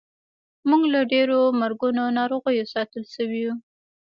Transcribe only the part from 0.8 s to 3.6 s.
له ډېرو مرګونو ناروغیو ساتلی شو.